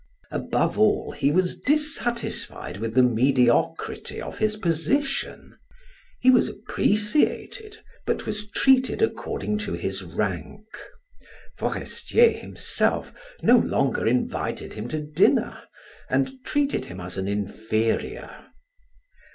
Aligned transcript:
Above 0.31 0.79
all 0.79 1.11
he 1.11 1.31
was 1.31 1.59
dissatisfied 1.59 2.77
with 2.77 2.95
the 2.95 3.03
mediocrity 3.03 4.19
of 4.19 4.39
his 4.39 4.55
position; 4.55 5.55
he 6.19 6.31
was 6.31 6.49
appreciated, 6.49 7.77
but 8.07 8.25
was 8.25 8.49
treated 8.49 8.99
according 9.03 9.59
to 9.59 9.73
his 9.73 10.03
rank. 10.03 10.65
Forestier 11.55 12.29
himself 12.31 13.13
no 13.43 13.59
longer 13.59 14.07
invited 14.07 14.73
him 14.73 14.87
to 14.87 14.99
dinner, 14.99 15.61
and 16.09 16.43
treated 16.43 16.85
him 16.85 16.99
as 16.99 17.15
an 17.19 17.27
inferior. 17.27 18.47